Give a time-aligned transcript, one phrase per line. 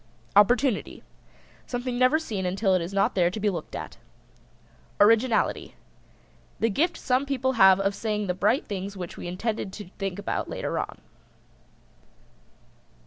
[0.35, 1.03] OPPORTUNITY.
[1.67, 3.97] Something never seen until it is not there to be looked at.
[4.99, 5.75] ORIGINALITY.
[6.59, 10.17] The gift some people have of saying the bright things which we intended to think
[10.17, 10.97] about later on.